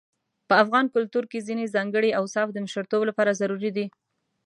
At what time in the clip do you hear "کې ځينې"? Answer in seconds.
1.31-1.71